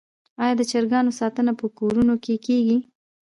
آیا 0.43 0.53
د 0.57 0.61
چرګانو 0.71 1.11
ساتنه 1.19 1.51
په 1.59 1.67
کورونو 1.77 2.13
کې 2.23 2.35
کیږي؟ 2.45 2.77